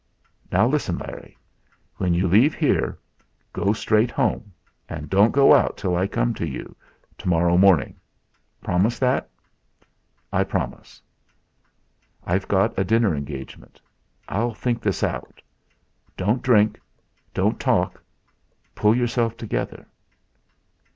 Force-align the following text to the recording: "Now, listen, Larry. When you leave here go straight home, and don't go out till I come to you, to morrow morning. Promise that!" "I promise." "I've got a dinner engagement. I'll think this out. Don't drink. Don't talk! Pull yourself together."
"Now, 0.51 0.65
listen, 0.65 0.97
Larry. 0.97 1.37
When 1.97 2.15
you 2.15 2.27
leave 2.27 2.55
here 2.55 2.97
go 3.53 3.71
straight 3.71 4.09
home, 4.09 4.51
and 4.89 5.11
don't 5.11 5.29
go 5.29 5.53
out 5.53 5.77
till 5.77 5.95
I 5.95 6.07
come 6.07 6.33
to 6.33 6.47
you, 6.49 6.75
to 7.19 7.27
morrow 7.29 7.55
morning. 7.55 7.99
Promise 8.63 8.97
that!" 8.97 9.29
"I 10.33 10.43
promise." 10.43 11.03
"I've 12.25 12.47
got 12.47 12.79
a 12.79 12.83
dinner 12.83 13.15
engagement. 13.15 13.79
I'll 14.27 14.55
think 14.55 14.81
this 14.81 15.03
out. 15.03 15.39
Don't 16.17 16.41
drink. 16.41 16.81
Don't 17.35 17.59
talk! 17.59 18.01
Pull 18.73 18.95
yourself 18.97 19.37
together." 19.37 19.85